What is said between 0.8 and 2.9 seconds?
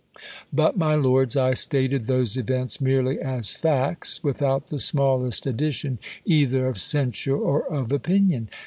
lords, I stated those events